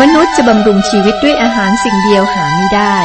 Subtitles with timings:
[0.00, 2.96] มนุษย์จะบำรุงชีวิตด้วยอาหารสิ่งเดียวหาไม่ได้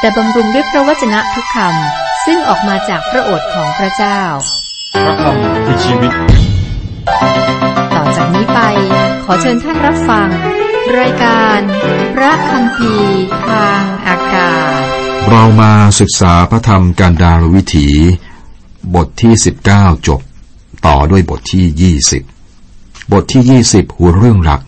[0.00, 4.20] แต่บำรุงด้วยพระวจนะทุกคำซึ่งออกมาจากพระโอษฐ์ของพระเจ้า
[5.04, 6.12] พระคำคือชีวิต
[7.94, 8.60] ต่อจากนี้ไป
[9.24, 10.28] ขอเชิญท่านรับฟัง
[10.98, 11.60] รายการ
[12.14, 14.80] พระคำพีร์ทางอากาศ
[15.30, 17.88] เรามาศึกษาพระธรรมการดาลวิถี
[18.94, 19.32] บทที่
[19.70, 20.20] 19 จบ
[20.86, 21.94] ต่อด้วยบทที่
[22.44, 24.60] 20 บทที่ 20 หัวเรื่องหลัก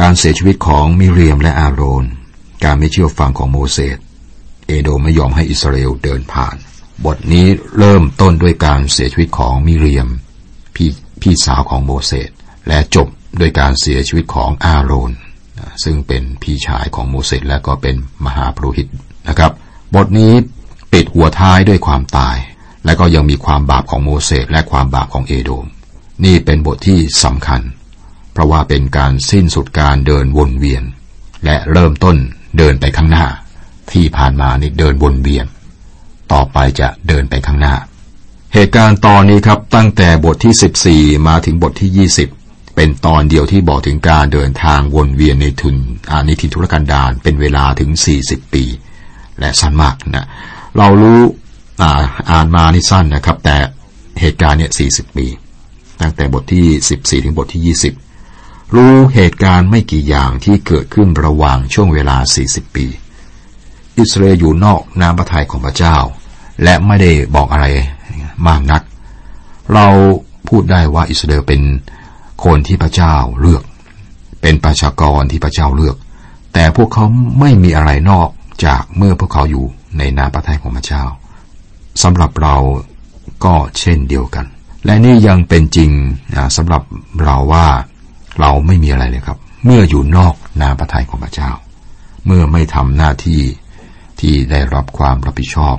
[0.00, 2.04] การเสียชีวิตของมิเรียมและอาโรน
[2.64, 3.98] การไม่เชื่อฟังของโมเสส
[4.66, 6.56] เอโดมไม่ยอมให้อิสราเอลเดินผ่าน
[7.04, 7.46] บทนี้
[7.78, 10.08] เริ่มต้นด้วยการเสียชีวิตของมิเรียม
[10.74, 12.30] พี่พี่สาวของโมเสส
[12.68, 13.08] และจบ
[13.40, 15.12] ด้วยการเสียชีวิตของอาโรน
[15.84, 18.88] ซึ่งเป็นพี่ชายของโมเสสและก็เป็นมหาปรหิต
[19.28, 19.52] นะครับ
[19.94, 20.32] บทนี้
[20.92, 22.36] ปิดหัวท้ายด้วยความตาย
[22.84, 25.66] และก็ยังมีความบาปของโมเสสและความบาปของเอโดม
[26.24, 27.60] นี่เป็นบทที่สำคัญ
[28.36, 30.82] เพราะว่าเป็นการสิ้นสุดการเดินวนเวียน
[31.44, 32.16] และเริ่มต้น
[32.58, 33.26] เดินไปข้างหน้า
[33.92, 35.46] ที่ผ่านมานี่เดินวนเวียน
[36.32, 37.74] ต่อไปจะเดินไปข้างหน้า
[38.54, 45.76] เหตุการณ์ตอนนี้ครับตั้งแต่บทที่ 14 มาถึงบทที่ 20 เป็นตอนเดียวที่บอกถึงการเดินทางวนเวียนในทุน
[46.10, 47.90] อานิทินธุรกันดารเป็นเวลาถึง
[48.22, 48.64] 40 ปี
[49.38, 50.26] และสั้นมากนะ
[50.78, 51.20] เรารู้
[51.82, 53.56] อ่าอ่านมานี่สั้นนะครับ แต่
[54.20, 55.26] เหตุการณ์เนี่ย40 ปี
[56.00, 56.66] ตั้งแต่บทที่
[57.20, 58.05] 14 ถึงบทที่ 20
[58.74, 62.86] รู้เหตุการณ์ไม่กี่อย่างที่เกิดขึ้นระหว่างช่วงเวลา 40 ปี
[63.98, 65.96] อิสราเอลอยู่นอกน้ำพระทัยของพระเจ้า
[66.62, 67.66] และไม่ได้บอกอะไร
[68.46, 68.82] มากนัก
[69.74, 69.86] เรา
[70.48, 71.60] พูดได้ว่าอิสราเอลเป็น
[72.44, 73.62] คนที่พระเจ้าเลือก
[74.42, 75.96] เป็นประชากรที่พระเจ้าเลือก
[76.54, 77.04] แต่พวกเขา
[77.40, 78.28] ไม่มีอะไรนอก
[78.64, 79.64] จากเมื่อพวกเขาอยู่
[79.98, 81.02] ในน้ำพระทัยของพระเจ้า
[82.02, 82.56] สำหรับเรา
[83.44, 84.46] ก็เช่นเดียวกัน
[84.84, 85.90] และนี่ยังเป็นจริง
[86.56, 86.82] สำหรับ
[87.24, 87.66] เราว่า
[88.40, 91.50] เราไม่มีอะไรเลยครับ เมื่ออยู่นอกน้ำพระทัยของพระเจ้า
[92.26, 93.42] เมื่อไม่ทำหน้าที่
[94.20, 95.76] ที่ได้รับความรับผิดชอบ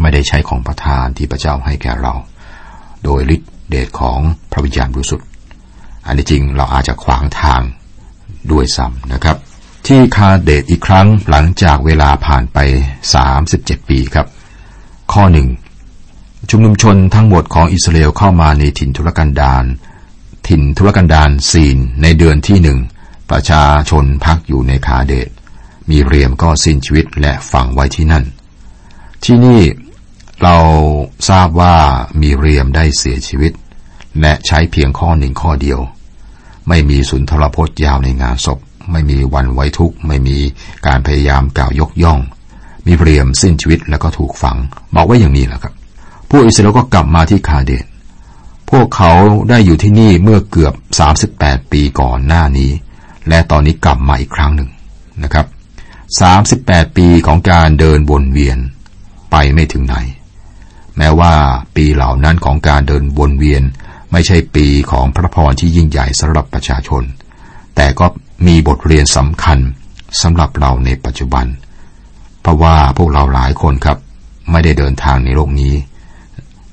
[0.00, 2.14] ไม่ได้ใช้ของประทานที่พระเจ้าให้แก่เรา
[3.04, 4.20] โดยฤทธิเดชของ
[4.52, 5.26] พระวิญญาณบริสุทธิ์
[6.06, 7.62] อันนี้จริงเราอาจจะขวางทาง
[8.52, 9.36] ด้วยซ้ำนะครับ
[9.86, 12.58] ที่คาเดตอีกครั้งหลังจากเวลาผ่านไป
[13.24, 14.26] 37 ปีครับ
[15.12, 15.48] ข้อหนึ่ง
[16.50, 19.64] ชุมนุมชนทั้งหมดของอิสราเอลเข้ามาในถิ่นทุรกันดาร
[20.46, 22.78] ถิ่นทุรกันดารซีนในเดือนที่หนึ่ง
[23.30, 25.28] ประชาชนพักอยู่ในคาเดต
[25.90, 28.24] มีเรียมก็สิ้นชีวิตและฝังไว้ที่นั่น
[29.24, 29.60] ที่นี่
[30.42, 30.56] เรา
[31.28, 31.76] ทราบว่า
[32.20, 33.52] มีเรียมได้เสียชีวิต
[34.20, 35.80] และใช้เพียงข้อหนึ่งข้อเดียว
[36.68, 38.58] ไม่มีสุนทรพจน์ยาวในงานศพ
[38.92, 40.38] ไม่มีวันไว้ทุกข์ไม่มี
[40.86, 42.20] การพยายามกล่าวยกย่อง
[42.86, 44.56] มีเรียมสิ้นชีวิตแล้วก็ถูกฝัง
[44.94, 45.74] บอกไว้อย่างนี้แหละครับ
[46.30, 47.84] พวกอิสราเอลก็กลับมาที่คาเดต
[48.70, 49.12] พวกเขา
[49.48, 50.74] ได้อยู่ที่นี่เมื่อเกือบ
[51.22, 52.70] 38 ปีก่อนหน้านี้
[53.28, 54.70] และตอนนี้กลับมาอีกครั้งหนึ่ง
[55.22, 55.46] นะครับ
[56.40, 58.58] 38 ปีของการเดินวนเวียน
[59.30, 59.96] ไปไม่ถึงไหน
[60.96, 61.34] แม้ว่า
[61.76, 63.62] ปีเหล่านั้นของการเดินวนเวียน
[64.12, 67.02] ไม่ใช่ปีของพระพรที่ยิ่งใหญ่สำหรับประชาชน
[67.76, 68.06] แต่ก็
[68.46, 69.58] มีบทเรียนสำคัญ
[70.22, 71.46] สำหรับเราในปัจจุบัน
[72.40, 73.98] เพราะว่าพวกเราหลายคนครับ
[74.50, 75.74] ไม่ได้เดินทางในโลกนี้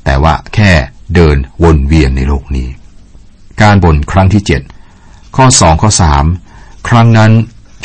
[0.06, 0.72] แต่ว่าแค่
[1.14, 2.68] เดินวนเวียนในโลกนี้
[3.62, 4.62] การบ่นครั้งที่เจ็ด
[5.36, 6.26] ข้อสองข้อสาม
[6.88, 7.32] ครั้งนั้น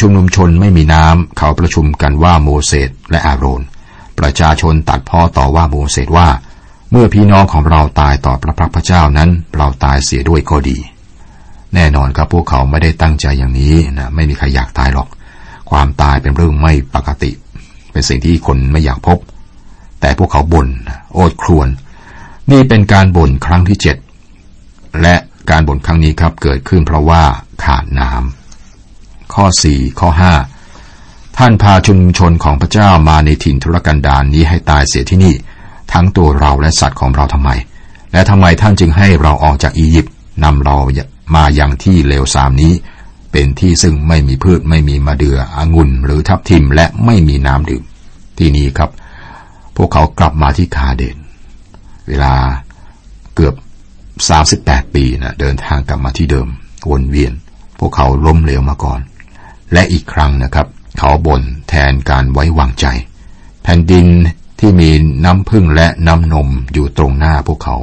[0.00, 3.62] ชุมนุมชนไม่มีน้ำเขาประชุมกันว่าโมเสสและอาโรน
[4.18, 6.28] ประชาชนตัดพ้อต่อว่าโมเสสว่า
[6.90, 10.78] เมื่อพี่น้องของเราตายต่อพระพักพระเจ้านั้น เราตายเสียด้วยก็ดี
[11.74, 15.08] แน่นอนครับพวกเขาไม่ได้ตั้งใจอย่างนี้นะไม่มีใครอยากตายหรอก
[15.70, 17.30] ความตายเป็นเรื่องไม่ปกติ
[17.92, 19.18] เป็นสิ่งที่คนไม่อยากพบ
[20.00, 20.68] แต่พวกเขาบน่น
[21.14, 21.68] โอดครวน
[22.50, 23.96] นี่เป็นการบ่นครั้งที่เจ็ด
[25.02, 25.16] และ
[25.50, 27.22] การบ่นครั้งนี้ครับเกิดขึ้นเพราะว่า
[27.64, 30.34] ขาดน้ำข้อสี่ข้อห้า
[31.36, 35.34] ท่านพาชุมชนของพระเจ้ามาในถิ่นทุรกันดารนนี้ให้ตายเสียที่นี่
[35.92, 37.50] ทั้งตัวเราและสัตว์ของเราทำไม
[38.12, 40.14] และทำไมท่านจึงให้เราออกจากอียิปต์
[40.44, 40.76] นำเรา
[41.34, 42.72] มาอย่างที่เลวสามนี้
[43.32, 47.82] เป็นที่ซึ่งไม่มีพืชไม่มีมะเดือ่อองุ่นหรือทับทิมและไม่มีน้ำดื่ม
[48.38, 48.90] ที่นี้ครับ
[49.76, 51.16] พวกเขากลับมาที่คาเดน
[52.10, 52.34] เวลา
[53.34, 53.54] เกือบ
[54.24, 56.48] 38ปีนะเดินทางกลับมาที่เดิม
[56.90, 57.32] วนเวียน
[57.78, 59.00] พวกเขาล้มเหลวมาก่อน
[59.72, 60.66] และอีกครั้งนะครับ
[60.98, 62.86] เขาบ่นแทนการไว้วางใจ
[63.62, 64.06] แผ่นดิน
[64.60, 64.90] ที่มี
[65.24, 67.76] น้ำพึ่งและน้ำนมอยู่ตรงหน้าพวกเขา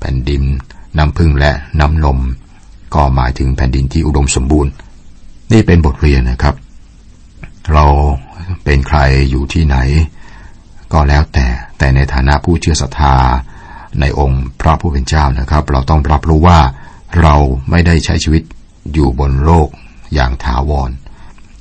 [0.00, 0.42] แผ่นดิน
[0.96, 2.18] น้ำพึ่งและน้ำนม
[2.94, 4.72] ก็หมายถึงแผ่นดินที่อุดมสมบูรณ์
[5.52, 6.54] นี่เป็นบทเรียนนะครับ
[7.72, 7.84] เรา
[8.64, 8.98] เป็นใคร
[9.30, 9.76] อยู่ที่ไหน
[10.92, 11.46] ก็แล้วแต่
[11.78, 13.16] แต่ในฐานะผู้เชื่อศรัทธา
[14.00, 16.60] ในองค์พระผู้เป็นเจ้านะครับ เราต้องรับรู้ว่า
[17.20, 17.34] เรา
[17.70, 18.42] ไม่ได้ใช้ชีวิต
[18.92, 19.68] อยู่บนโลก
[20.14, 20.90] อย่างถาวร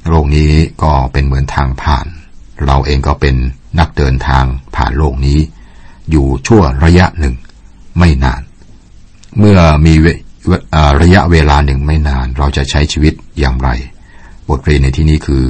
[0.10, 0.52] โลกนี้
[0.84, 2.06] ก็เป็นเหมือนทางผ่าน
[2.66, 3.36] เราเองก็เป็น
[3.80, 4.44] นักเดินทาง
[4.76, 5.40] ผ่านโลกนี้
[6.12, 7.36] อยู่ชั่วระยะหนึ่ง
[7.98, 8.42] ไม่นาน
[9.38, 9.94] เมื่อมี
[11.02, 13.70] ระยะเวลาหนึ่งไม่นาน เราจะใช้ชีวิตอย่างไร
[14.50, 15.44] บทเรียนในที่นี้คือ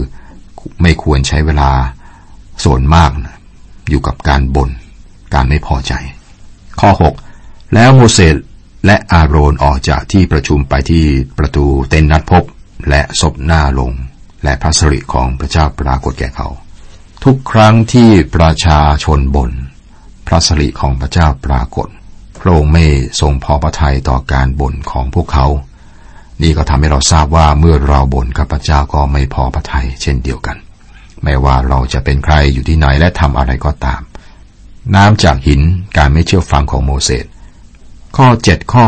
[0.82, 1.72] ไม่ควรใช้เวลา
[2.64, 3.36] ส่วนมากนะ
[3.90, 4.70] อยู่กับการบน่น
[5.34, 5.94] การไม่พอใจ
[6.82, 6.90] ข้อ
[7.34, 8.36] 6 แล้วโมเสส
[8.86, 11.06] และอาโรนออกจากที่ประชุมไปที่
[11.38, 12.44] ประตูเต็นนัดพบ
[12.90, 13.92] และศพหน้าลง
[14.44, 16.48] และพระสิริของพระเจ้าปรากฏแก่เขา
[17.24, 19.52] ทุกครั้งที่ประชาชนบน่น
[20.28, 21.88] พระสิริของพระเจ้าปรากฏ
[22.40, 22.86] พระองค์ไม่
[23.22, 25.48] ทรงพอพระทัยต่อการบ่นของพวกเขา
[26.42, 30.58] นี่ก็ทำให้เราทราบว่าเมื่อเราบ่นกับพระเจ้าก็ไม่พอพระทัยเช่นเดียวกัน
[31.24, 34.02] ไม่ว่าเราจะเป็นใครอยู่ที่ไหนและทำอะไรก็ตาม
[34.94, 35.62] น้ำจากหิน
[35.98, 37.26] การไม่เชื่อฟังของโมเสส
[38.18, 38.86] ข้อ 7 ข้อ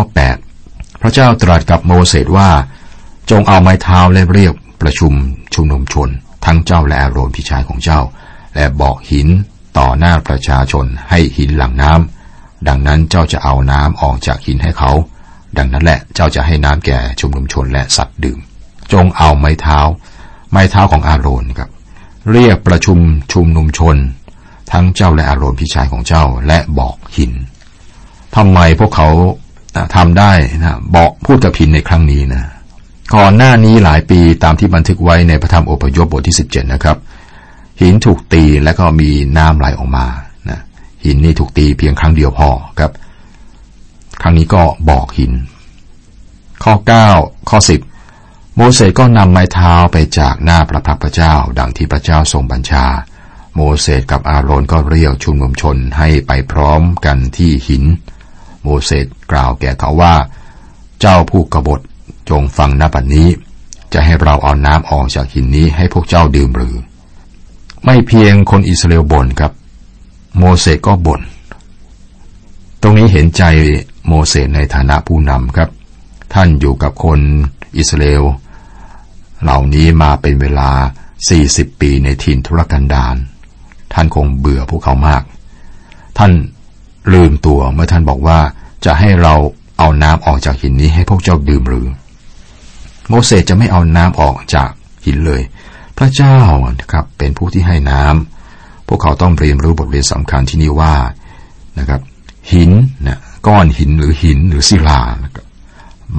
[0.50, 2.50] 8 พระเจ้าตรัสกับโมเสสว่า
[3.30, 5.14] จงเอาไม้เท้าและเรียกประชุม
[5.54, 6.10] ชุมนุมชน
[6.46, 8.02] ทั้งเจ้าและอาโรนพี่ชายของเจ้า
[8.56, 9.28] และบอกหิน
[9.78, 14.92] ต่อหน้าประชาชนให้หินหลังน้ำดังนั้นเจ้าจะเอาน้ำออกจากหินให้เขา
[15.58, 18.40] ดังนั้นแหละเจ้าจะให้น้ำแก่ชุมนุมชนและสัตว์ดื่ม
[18.94, 19.80] จงเอาไม้เท้า
[20.52, 21.70] ไม้เท้าของอาโรนครับ
[22.32, 23.00] เรียกประชุม
[23.34, 23.98] ชุมนุมชน
[24.72, 27.31] ทั้งเจ้าและอาโรนพี่ชายของเจ้าและบอกหิน
[28.36, 29.10] ทำไมพวกเขา
[29.96, 30.31] ทำได้
[30.64, 32.44] นะบอกพูดกับหินในครั้งนี้นะ
[33.16, 36.98] ก่อนหน้านี้หลายปีตามที่บันทึกไว้ในพระธรรมอพยพบทที่ 17 นะครับ
[37.81, 40.08] หินถูกตีแล้วก็มีน้ำไหลออกมา
[40.50, 40.60] นะ
[41.06, 42.50] หินนี่ถูกตีเพียงครั้งเดียวพอ
[42.80, 42.92] ครับ
[44.22, 45.31] ครั้งนี้ก็บอกหิน
[46.64, 46.74] ข้อ
[47.12, 52.86] 9 ข้อ 10 โมเสสก็นำไม้เท้าไปจากหน้าพระพักพระเจ้า ดังที่พระเจ้าทรงบัญชา
[53.59, 57.83] โมเสสกับอาโรนก็เรียกชุมนุมชนให้ไปพร้อมกันที่หิน
[58.63, 60.15] โมเสสกล่าวแก่เขาว่า
[61.00, 61.80] เจ้าผู้กบฏ
[62.30, 63.27] จงฟังนบัดนี้
[63.94, 66.75] จะให้เราเอาน้ำออกจากหินนี้ให้พวกเจ้าดื่มหรือ
[67.86, 69.51] ไม่เพียงคนอิสราเอลบ่นครับ
[70.38, 71.21] โมเสสก็บน่น
[72.81, 73.44] ตรงนี้เห็นใจ
[74.07, 75.69] โมเสสในฐานะผู้นำครับ
[76.33, 77.19] ท่านอยู่กับคน
[77.77, 78.24] อิสราเอล
[79.42, 80.71] เหล่านี้มาเป็นเวลา
[81.25, 83.18] 40 ปีในทินทุรกันดาร
[83.94, 85.24] ท่านคงเบื่อพวกเขามาก
[86.18, 86.31] ท่าน
[87.13, 88.39] ลืมตัวเมื่อท่านบอกว่า
[88.86, 89.34] จะให้เรา
[89.80, 91.88] เอาน้ำออกจากหินนี้ให้พวกเจ้าดื่มหรือ
[93.10, 94.69] โมเสสจะไม่เอาน้ำออกจาก
[95.06, 95.42] หินเลย
[95.98, 96.38] พระเจ้า
[96.80, 100.95] นะครับเป็นผู้ที่ให้น้ำพวกเขาต้องเรียนรู้บทเรียนสำคัญที่นี่ว่า
[101.80, 102.01] นะครับ
[102.54, 102.72] หิน
[103.07, 105.45] นะก้อนหินหรือหินหรือศิลานะครับ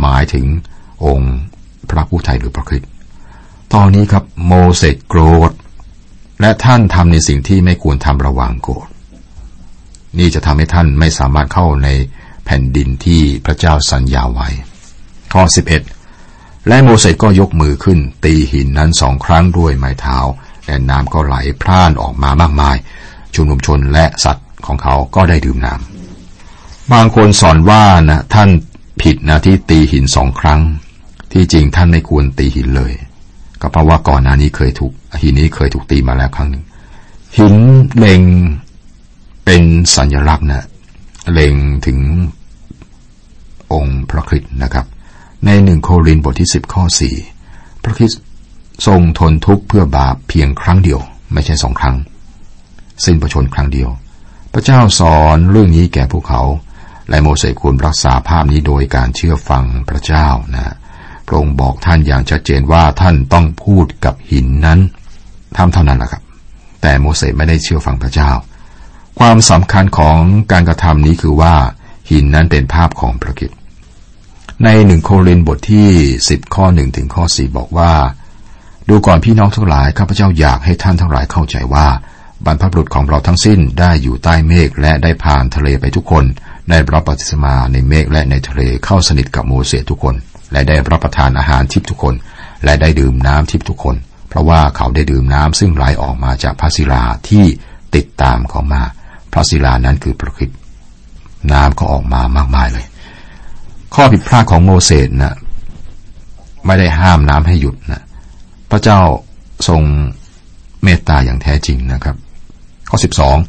[0.01, 0.47] หมายถึง
[1.05, 1.37] องค์
[1.91, 2.91] พระผู้ไทยหรือพระคริสต์
[3.75, 5.51] ตอนนี้ครับโมเสสโกรธ
[6.41, 8.87] และท่านทำในสิ่งที่ไม่ควรทำระหว่างโกรธ
[10.19, 11.89] นี่จะทำให้ท่านไม่สามารถเข้าใน
[12.45, 14.49] แผ่นดินที่พระเจ้าสัญญาไว้
[15.33, 15.43] ข้อ
[16.07, 20.19] 11 และโมเสสก็ยกมือขึ้น ตีหินนั้นสองครั้งด้วยไม้เท้า
[20.67, 22.77] และน้ำก็ไหลพร่านออกมามากมาย
[23.35, 28.49] ชุมนุมชนและสัตว์ของเขาก็ได้ดื่มน้ำบางคนสอนว่านะท่าน
[29.03, 30.61] ผิดนะที่ตีหินสองครั้ง
[31.33, 32.93] ที่จริงท่านไม่ควรตีหินเลย
[33.61, 34.93] ก็เพราะว่าก่อนหน้านี้เคยถูก
[35.23, 36.65] หินนี้เคยถูกตีมาแล้วครั้งหนึ่ง
[37.37, 37.55] หิน
[37.97, 38.23] เล็ง
[39.45, 39.63] เป็น
[39.97, 40.67] สัญลักษณ์นะ
[41.33, 41.55] เล็ง
[41.87, 41.99] ถึง
[43.73, 44.87] องค์พระคริสต์นะครับ
[45.45, 47.15] ในหนึ่งโครินบทที่สิบข้อสี่
[47.83, 48.21] พระคริสต์
[48.87, 51.01] ทรงทนทุกข์เพื่อบาปเพียงครั้งเดียว
[51.33, 51.97] ไม่ใช่สองครั้ง
[53.05, 53.89] สิ้นประชนครั้งเดียว
[54.53, 56.43] พระเจ้าสอนเรื่องนี้แก่พวกเขา
[57.09, 60.75] และโมเสสควรรักษาภาพนี้โดยการเชื่อฟังพระเจ้านะ
[61.29, 64.81] พระองค์บอกท่านอย่างชัดเจนว่าท่านต้องพูดกับหินนั้น
[65.57, 66.23] ทำเท่านั้นแหละครับ
[66.83, 68.31] แต่โมเสสไม่ได้เชื่อฟังพระเจ้า
[69.19, 70.19] ความสำคัญของ
[70.53, 71.55] การกระทำนี้คือว่า
[72.11, 73.51] หินนั้นเป็นภาพของพระกิต
[74.65, 75.89] ในหนึ่งโครินบทที่
[76.29, 77.93] สิบข้อหนึ่งถึงข้อสี่บอกว่า
[78.89, 81.87] ดูก่อนพี่น้องทั้งหลายข้าพเจ้าอยากให้ท่านทั้งหลายเข้าใจว่า
[82.45, 86.25] บรรพบุรุษของเราทั้งสิ้นได้อยู่ใต้เมฆและได้ผ่านทะเลไปทุกคน
[86.71, 90.15] ได้รับปฏิสมาในเมฆและในทะเลเข้าสนิทกับโมเสสทุกคน
[90.53, 92.15] และได้รับประทานอาหารทิพทุกคน
[92.65, 93.97] และได้ดื่มน้ำทิพทุกคน
[94.29, 97.45] เพราะว่าเขาได้ดื่มน้ำซึ่งไหลออกมาจากพระศิลาที่
[97.95, 98.83] ติดตามเขามา
[99.33, 100.51] พระศิลานั้นคือพระคิด
[101.53, 102.87] น้ำก็ออกมามากมายเลย
[103.95, 105.35] ข้อผิดพลาดของโมเสสนะ
[106.67, 108.03] ไม่ได้ห้ามน้ำให้หยุดนะ
[108.71, 108.99] พระเจ้า
[109.69, 109.83] ทรง
[110.83, 112.17] เมตตาอย่างแท้จริงนะครับ
[112.91, 112.99] ข้อ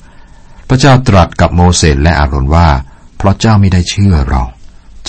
[0.08, 2.68] 12 พระเจ้าตรัสกับโมเสสและอาโรนว่า
[3.18, 4.44] เพราะเจ้าไม่ได้เชื่อเรา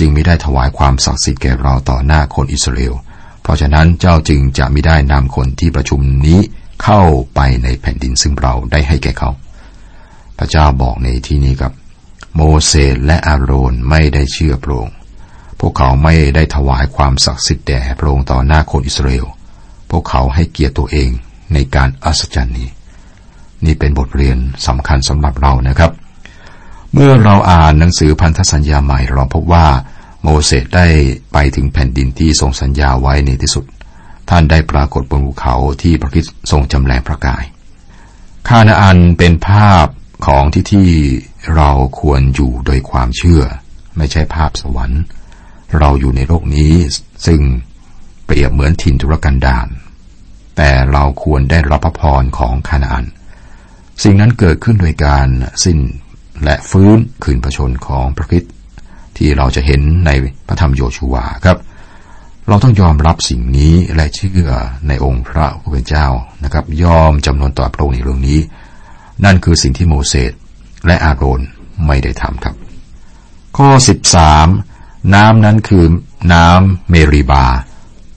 [0.00, 2.94] จึงไม่ได้ถวายความศักดิ์สิทธิ์แก่เราต่อหน้าคนอิสราเอล
[3.42, 6.40] เพราะฉะนั้นเจ้าจึงจะไม่ได้นำคนที่ประชุมนี้
[6.82, 7.02] เข้า
[7.34, 9.30] ไปในแผ่นดินซึ่งเราได้ให้แก่เขา
[10.38, 11.72] พระเจ้าบอกในที่นี้ครับ
[12.34, 14.96] โมเสสและอาโรนไม่ได้เชื่อพระองค์
[15.60, 19.26] พวกเขาไม่ได้ถวายความศักดิ์สิทธิ์แด่พระองค์ต่อหน้าคนอิสราเอล
[19.90, 21.10] พวกเขาให้เกียรติตัวเอง
[21.54, 22.68] ในการอัศจรรย์นี้
[23.64, 25.92] นี่เป็นบทเรียนสำคัญสำหรับเรานะครับ
[26.94, 29.66] เมื่อเราอ่านหนังสือพันธสัญญาใหม่เราพบว่า
[30.22, 30.86] โมเสสได้
[31.32, 33.64] ไปถึงแผ่นดินที่ทรงสัญญาไว้ในที่สุด
[34.30, 37.44] ท่านได้ปรากฏบนภูเขาที่พระคิดทรงจำแรงพระกาย
[38.48, 39.86] คานาอันเป็นภาพ
[40.26, 40.88] ของที่ที่
[41.56, 41.70] เรา
[42.00, 43.42] ควรอยู่โดยความเชื่อ
[43.96, 45.02] ไม่ใช่ภาพสวรรค์
[45.78, 46.72] เราอยู่ในโลกนี้
[47.26, 47.40] ซึ่ง
[48.24, 49.68] เปรียบเหมือนถิ่นทุรกันดาร
[50.56, 53.06] แต่เราควรได้รับพระพรของคานาอัน
[54.02, 55.26] สิ่งนั้นเกิดขึ้นโดยการ
[55.64, 55.78] สิ้น
[56.44, 58.44] และฟื้นคืนพระชนของพระคิด
[59.16, 60.10] ที่เราจะเห็นใน
[60.48, 61.58] พระธรรมโยชูวาครับ
[62.48, 64.50] เราต้องยอมรับสิ่งนี้และเชื่อ
[64.88, 66.06] ในองค์พระผู้เป็นเจ้า
[66.44, 68.38] นะครับ ยอมจำนวนต่อพระองค์ในเรื่องนี้
[69.24, 70.32] นั่นคือสิ่งที่โมเสส
[70.86, 71.40] และอาโรน
[71.86, 72.54] ไม่ได้ทำครับ
[73.56, 73.68] ข้อ
[74.40, 75.84] 13 น้ำนั้นคือ
[76.32, 77.44] น้ำเมรีบา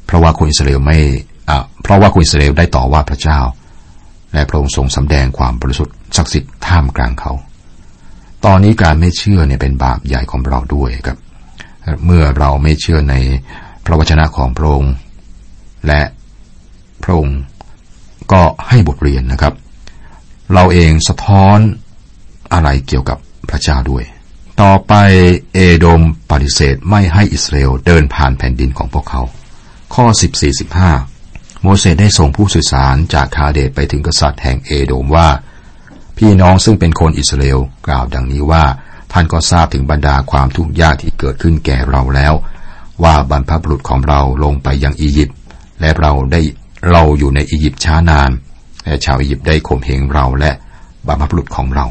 [0.05, 0.99] เพราะว่าคนอิสราเอลไม่
[1.81, 3.39] เพราะว่าคนอิสราเอลได้ต่อว่าพระเจ้า
[4.33, 7.31] และพระองค์ทรงสำแดงความบริสุทธิ์ศักดิ์สิทธิ์ท่ามกลางเขา
[8.45, 11.17] ตอนนี้การไม่เชื่อเนี่ยเป็นบาปใหญ่ของเราด้วยครับ
[12.05, 13.15] เมื่อเราไม่เชื่อใน
[13.85, 14.93] พระวจนะของพระองค์
[15.87, 16.01] และ
[17.03, 17.39] พระองค์
[18.31, 19.53] ก็ให้บทเรียนนะครับ
[20.53, 21.59] เราเองสะท้อน
[22.53, 23.17] อะไรเกี่ยวกับ
[23.49, 24.03] พระเจ้าด้วย
[24.61, 24.93] ต่อไป
[25.53, 29.21] เอโดมปฏิเสธไม่ให้อิสราเอลเดินผ่านแผ่นดินของพวกเขา
[29.95, 30.05] ข้อ
[30.85, 35.27] 14-15 โมเสสได้ส่งผู้สื่อสารจากคาเดตไปถึงกษัตริย์แห่งเอโดมว่า
[36.25, 38.63] พี่น้องซึ่งเป็นคนอิสราเอลกล่าวดังนี้ว่า
[39.13, 42.33] ท่านก็ทราบถึงบรรดาความทุกข์ยากที่เกิดขึ้นแก่เราแล้ว
[43.03, 45.37] ว่าบรรพบุรุษของเราลงไปยังอียิปต์
[45.81, 46.41] และเราได้
[46.91, 48.31] เราอยู่ในอียิปต์ช้านาน
[48.85, 50.51] และชาวอียิปต์ได้ข่มเหงเราและ
[51.07, 51.85] บรรพบุรุษของเรา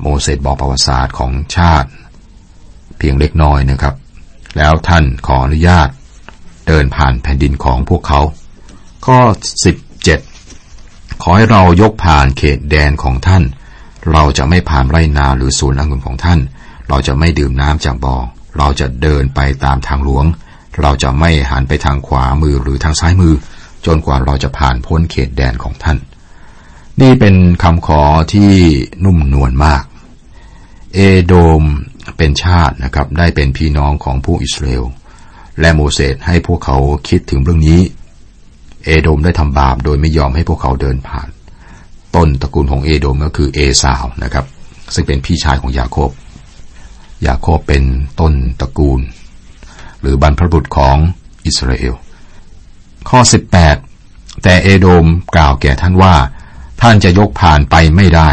[0.00, 1.88] โมเสสบอกประวัติศาสตร์ของชาติ
[2.98, 3.94] เพียงเล็กน้อยนะครับ
[4.56, 5.88] แล้วท่านขออนุญาต
[6.66, 8.20] เดินผ่านแผ่นดินของพวกเขา
[9.06, 9.18] ข้อ
[9.62, 9.93] 17
[11.22, 13.42] ขอให้เรายกผ่านเขตแดนของท่าน
[14.12, 16.40] เราจะไม่ผ่านไรนาหรือสวนองุ่นของท่าน
[16.88, 18.16] เราจะไม่ดื่มน้ำจากบ่อ
[18.58, 20.24] เราจะเดินไปตามทางหลวง
[20.80, 23.34] เราจะไม่หันไปทางขวามือหรือทางซ้ายมือ
[23.86, 25.98] จนกว่าเราจะผ่านพ้นเขตแดนของท่าน
[27.00, 28.02] นี่เป็นคำขอ
[28.32, 28.52] ที่
[29.04, 29.82] นุ่มนวลมาก
[30.94, 31.62] เอโดม
[32.18, 34.84] เป็นชาตินะครับได้เป็นพี่น้องของผู้อิสราเอล
[35.60, 36.76] และโมเสสให้พวกเขา
[37.08, 37.80] คิดถึงเรื่องนี้
[38.84, 41.28] เอโดมได้ทำบาปโดยไม่ยอมให้พวกเขาเดินผ่าน
[42.16, 44.44] ต้นตระกูลของเอโดมก็คือเอสาวนะครับ
[44.94, 46.10] ซึ่งเป็นพี่ชายของยาโคบ
[47.26, 47.82] ยาโคบเป็น
[48.20, 49.00] ต้นตระกูล
[50.00, 50.96] หรือบรรพบุรุษของ
[51.46, 51.94] อิสราเอล
[53.08, 53.20] ข้อ
[53.82, 56.14] 18 แต่เอโดมกล่าวแก่ท่านว่า
[56.80, 58.30] ท่านจะยกผ่านไปไม่ได้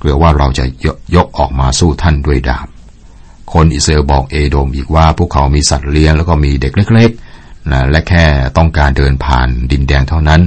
[0.00, 0.64] หรือว่าเราจะ
[1.16, 2.66] ยกออกมาสู้ท่านด้วยดาบ
[3.52, 7.10] คนอิสราเอลบอกเอโดมอีกว่าพวกเขามีสัตว์เลี้ยงแล้วก็มีเด็กเล็ก
[7.70, 8.24] นะและแค่
[8.56, 10.42] ต้องการเดินผ่านดินแดงเท่านั้น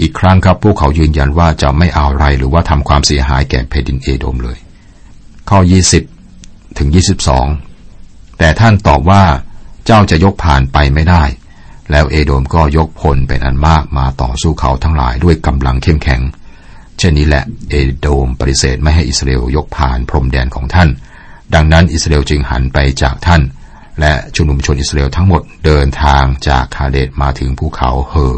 [0.00, 4.58] อีกครั้งครับพวกเขายืนยันว่าจะไม่เอาอะไรหรือว่าทำความเสียหายแก่แผ่นดินเอโดมเลย
[5.50, 5.58] ข้อ
[6.18, 6.88] 20 ถึง
[7.64, 9.22] 22 แต่ท่านตอบว่า
[9.86, 11.22] เจ้าจะยกผ่านไปไม่ได้
[11.90, 16.20] แล้วเอโดมก็ยกพลเป็นอันมากมาต่อสู้เขาทั้งหลายด้วยกำลังเข้มแข็ง
[16.98, 20.88] เช่นนี้แหละเอโดมปฏิเสธไม่ให้อิสราเอลยกผ่านพรมแดนของท่าน
[21.54, 23.42] ดังนั้นอิสราเอลจึงหันไปจากท่าน
[24.00, 28.36] และชุมนุมชนอิสราเอลทั้งหมดเดินทางจากคาเดตมาถึงภูเขาเฮอ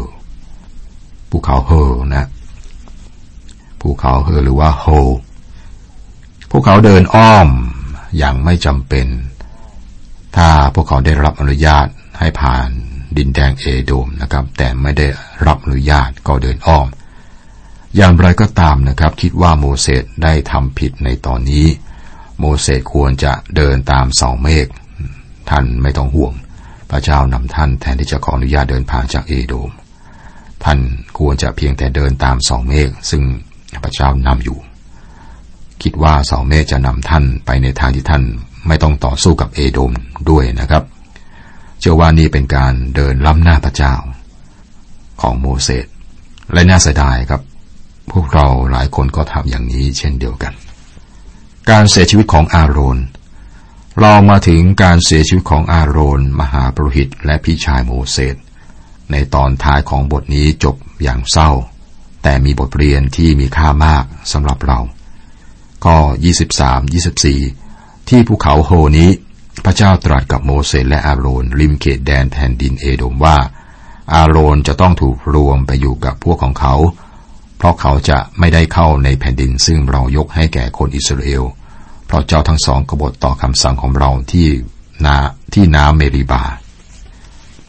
[1.29, 2.25] ภูเขาเฮอนะ
[3.81, 4.85] ภูเขาเฮอหรือว่าโฮ
[6.51, 7.47] พวกเขาเดินอ้อม
[8.17, 9.07] อย่างไม่จำเป็น
[10.35, 11.87] ถ้าพวกเขาได้รับอนุญาต
[12.19, 12.67] ให้ผ่าน
[13.17, 15.07] ดินแดงเอโดมนะครับ แต่ไม่ได้
[15.47, 16.87] รับอนุญาตก็เดินอ้อม
[17.95, 21.65] อย่างไรก็ตามนะครับ คิดว่าโมเสสได้ทำผิดในตอนนี้
[22.39, 24.67] โมเสสควรจะเดินตามเสาเมฆ
[25.49, 26.33] ท่านไม่ต้องห่วง
[26.91, 29.71] พระเจ้านำท่านแทนที่จะขออนุญาตเดินผ่านจากเอโดม
[30.63, 30.79] ท่าน
[31.17, 33.23] ควรจะเพียงแต่เดินตามเสาเมฆซึ่ง
[33.83, 34.59] พระเจ้านำอยู่
[35.83, 38.23] คิดว่าเสาเมฆจะนำท่านไปในทางที่ท่าน
[38.67, 39.91] ไม่ต้องต่อสู้กับเอโดม
[40.29, 40.83] ด้วยนะครับ
[41.79, 43.93] เชื่อว่านี่เป็นการเดินล้ำหน้าพระเจ้า
[45.21, 45.85] ของโมเสส
[46.53, 47.41] และน่าเสียดายครับ
[48.11, 50.53] พวกเราหลายคนก็ทำอย่างนี้เช่นเดียวกัน
[51.69, 52.97] การเสียชีวิตของอาโรน
[53.97, 58.35] เรามาถึงการเสียชีวิตของอาโรน มหาปรหิตและพี่ชายโมเสส
[59.11, 61.51] ในตอนท้ายของบทนี้จบอย่างเศร้า
[62.23, 64.79] แต่มีบทเรียนที่มีค่ามากสำหรับเรา
[65.85, 65.97] ก็
[67.23, 69.09] 23-24 ที่ภูเขาโฮนี้
[69.65, 73.37] พระเจ้าตรัสกับโมเสสและอาโรนริมเขตแดนแผ่นดินเอโดมว่า
[74.13, 76.75] อาโรนจะต้องถูกรวมไปอยู่กับพวกของเขา
[77.57, 81.43] เพราะเขาจะไม่ได้เข้าในแผ่นดินซึ่งเรายกให้แก่คนอิสราเอล
[82.09, 84.47] เพราะเจ้าทั้งสองกบฏต่อคำสั่งของเราที่
[85.05, 85.17] นา
[85.53, 86.43] ที่น้ำเมริบา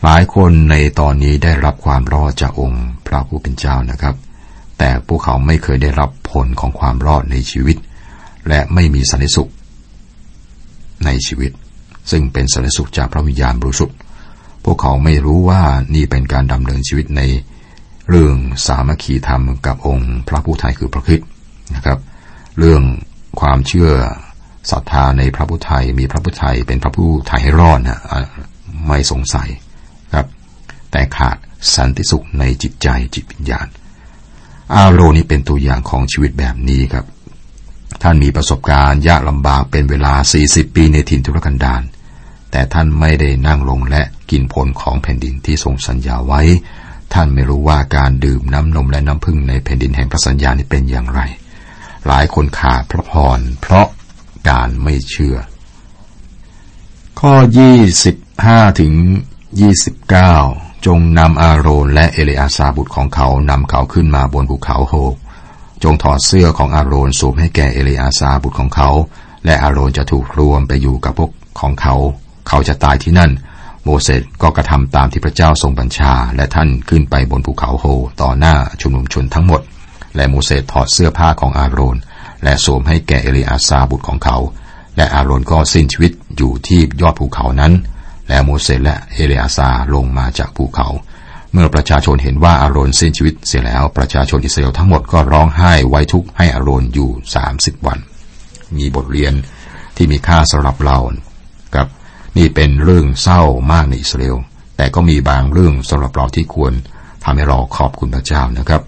[0.03, 4.15] หลายคนในตอนนี้ได้รับความรอดจากองค์พระผู้เป็นเจ้านะครับ
[4.79, 7.77] แต่พวกเขาไม่เคยได้รับผลของความรอดในชีวิต
[8.49, 9.51] และไม่มีสันติสุข
[11.05, 11.51] ในชีวิต
[12.11, 13.97] ซึ่งเป็นสันติสุขจากพระวิญญาณบริสุทธิ์
[14.65, 15.63] พวกเขาไม่รู้ว่า
[15.95, 17.23] นี่เป็นการดำเนินชีวิตใน
[18.09, 21.21] เรื่องสามัคคีธรรมกับองค์พระผู้ไทยคือพระคิด
[21.75, 21.99] นะครับ
[22.59, 22.83] เรื่อง
[23.41, 23.91] ความเชื่อ
[24.71, 28.01] ศรัทธาในพระผู้ไทยมีพระผู้ไทยเป็นพระผู้ไทยให้รอดนะ
[28.89, 29.49] ไม่สงสัย
[30.15, 30.27] ครับ
[30.91, 31.37] แต่ขาด
[31.75, 33.67] สันติสุขในจิตใจจิตวิญญาณ
[34.75, 37.07] อาโรนี่เป็นตัวอย่างของชีวิตแบบนี้ครับ
[38.03, 40.15] ท่านมีประสบการณ์ยากลำบากเป็นเวลา
[40.45, 41.83] 40 ปีในถิ่นทุรกันดาร
[42.51, 46.43] แต่ท่านไม่ได้นั่งลงและกินผลของแผ่นดินที่ทรงสัญญาไว้
[47.15, 51.21] ท่านไม่รู้ว่าการดื่มน้ำนมและน้ำพึ่งในแผ่นดินแห่งพระสัญญานี้เป็นอย่างไร
[52.07, 53.87] หลายคนขาดพระพรเพราะ
[54.49, 55.37] การไม่เชื่อ
[57.21, 57.35] ข้อ
[58.07, 58.93] 25 ถึง
[59.89, 64.95] 29 จงนำอาโรนและเอเลอาซาบุตรของเขานำเขาขึ้นมาบนภูเขาโฮ
[65.85, 68.91] จงถอดเสื้อของอาโรนสวมให้แก่เอเลอาซาบุตรของเขา
[69.45, 71.31] และอาโรนจะถูกรวมไปอยู่กับพวก
[71.61, 71.95] ของเขา
[72.49, 73.31] เขาจะตายที่นั่น
[73.85, 77.85] โมเสสก็กระทำตามที่พระเจ้าทรงบัญชา และท่านขึ้นไปบนภูเขาโฮ
[78.23, 79.61] ต่อหน้าชุมนุมชนทั้งหมด
[80.17, 81.97] และโมเสสถอดเสื้อผ้าของอาโรน
[82.45, 84.37] และสวมให้แก่เอลีอาซาบุตรของเขา
[84.97, 87.73] และอาโรนก็สิ้นชีวิตอยู่ที่ยอดภูเขานั้น
[88.29, 90.89] และโมเสสและเอลีอาซาลงมาจากภูเขา
[91.53, 97.99] เมื่อประชาชนเห็นว่าอาโรนสิ้นชีวิตเสียแล้วประชาชนอิสราเอลทั้งหมดก็ร้องไห้ไว้ทุกข์ให้อาโรนอยู่สามสิบวัน
[98.77, 99.33] มีบทเรียน
[99.97, 100.99] ที่มีค่าสำหรับเรา
[101.75, 101.89] ครับ
[102.39, 103.43] นี่เป็นเรื่องเศร้า
[103.73, 104.37] มากในอิสราเอล
[104.77, 106.73] แต่ก็มีบางเรื่องสำหรับเราที่ควร
[107.25, 108.83] ทำให้เราขอบคุณพระเจ้านะครับ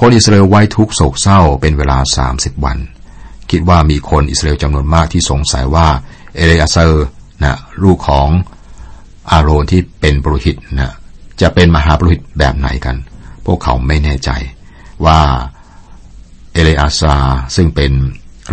[0.00, 2.78] คนอิสราเอลไว้ทุกโศกเศร้าเป็นเวลาสามสิบวัน
[3.50, 5.88] คิดว่ามีคนอิสราเอลจำนวนมากที่สงสัยว่า
[6.36, 7.06] เอเลอาเซอร์
[7.42, 8.28] นะลูกของ
[9.30, 10.92] อาโรนที่เป็นปรหิตนะ
[11.40, 12.96] จะเป็นมหาปรหิตแบบไหนกัน
[13.46, 14.30] พวกเขาไม่แน่ใจ
[15.04, 15.18] ว่า
[16.52, 17.14] เอเลอาซา
[17.56, 17.92] ซึ่งเป็น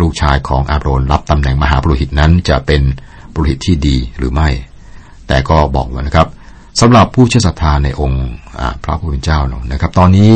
[0.00, 2.82] ลูกชายของอาโรนรับตำแหน่งมหาปรหิตนั้นจะเป็น
[3.34, 4.48] ปรหิตที่ดีหรือไม่
[5.28, 6.28] แต่ก็บอกว่านะครับ
[6.80, 8.26] สำหรับผู้เชื่อศรัทธาในองค์
[8.84, 9.40] พระผู้เป็นเจ้า
[9.72, 10.32] นะครับ ตอนนี้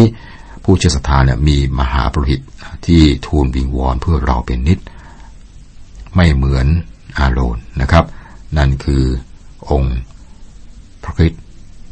[0.72, 2.40] ผู้เชื่อศรัทธาเนี่ยมีมหาปรหิต
[2.86, 4.78] ที่ทูลวิงวอนเพื่อเราเป็นนิด
[6.14, 6.66] ไม่เหมือน
[7.18, 8.04] อาโรนนะครับ
[8.56, 9.04] นั่นคือ
[9.70, 9.98] องค์
[11.02, 11.32] พระคิด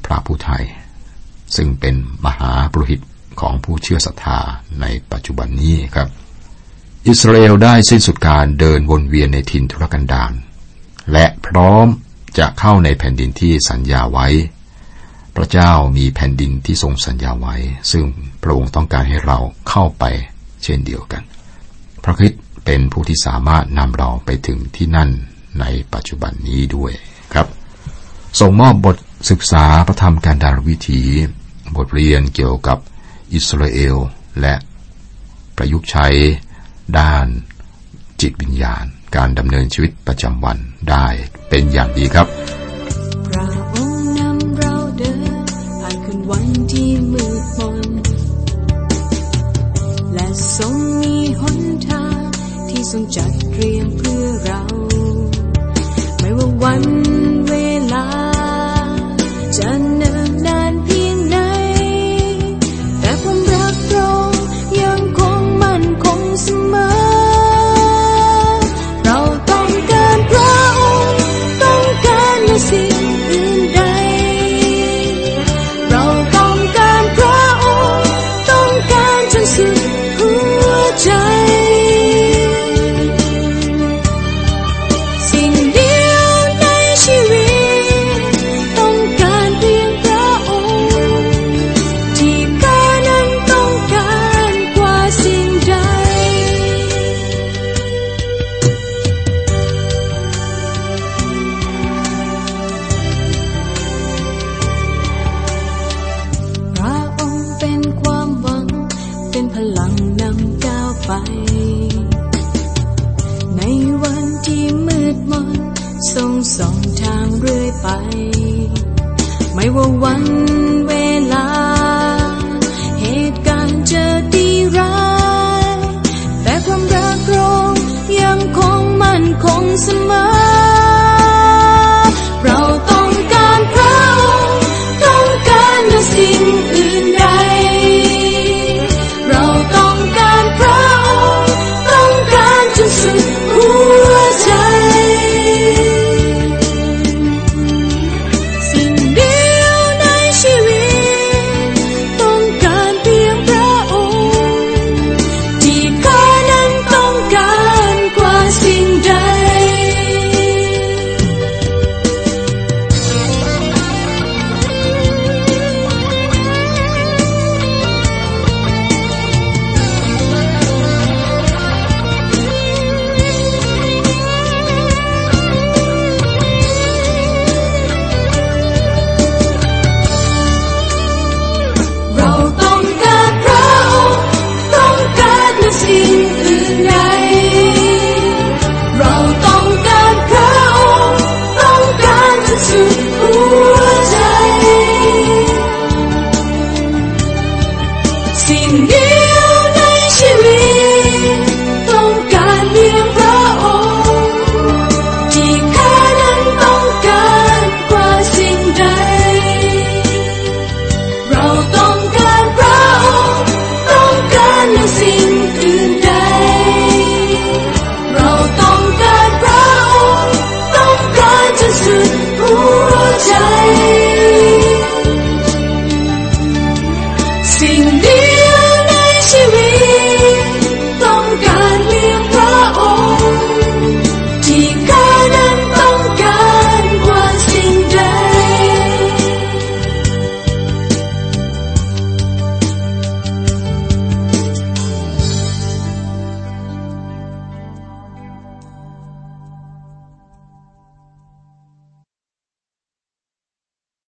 [0.05, 0.65] พระผู้ไทย
[1.57, 1.95] ซึ่งเป็น
[2.27, 3.01] มหาปรหิต
[3.41, 4.39] ของผู้เชื่อศรัทธา
[4.81, 6.09] ในปัจจุบันนี้ครับ
[7.09, 10.33] อิสราเอลได้สิ้นสุดการเดินวนเวียนในถิ่นทุรกันดาร
[11.13, 11.87] และพร้อม
[12.39, 14.29] จะเข้าในแผ่นดินที่สัญญาไว้
[15.39, 17.57] พระเจ้ามีแผ่นดินที่ทรงสัญญาไว้
[17.91, 18.05] ซึ่ง
[18.43, 20.05] พระองค์ต้องการให้เราเข้าไป
[20.63, 21.23] เช่นเดียวกัน
[22.05, 22.33] พระคิด
[22.65, 25.11] เป็นผู้ที่สามารถนำเราไปถึงที่นั่น
[25.61, 26.93] ในปัจจุบันนี้ด้วย
[27.35, 27.47] ครับ
[28.41, 28.97] ส่งมอบบท
[29.31, 31.03] ศึกษาพระธรรมการดารวิถี
[31.77, 32.79] บทเรียนเกี่ยวกับ
[33.35, 33.97] อิสราเอล
[34.41, 34.55] และ
[35.57, 36.07] ประยุกต์ใช้
[36.99, 37.27] ด้าน
[38.21, 38.85] จิตวิญญาณ
[39.17, 40.59] การดำเนินชีวิตประจำวัน
[40.91, 41.07] ได้
[41.49, 42.29] เป็นอย่างดีครับ
[46.31, 47.79] วันที่มืดมน
[50.15, 52.21] และทรงมีหนทาง
[52.69, 54.78] ที่ทรงจัดเตรียมเพื่อเรา